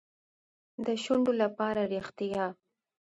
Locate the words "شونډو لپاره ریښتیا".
1.03-2.45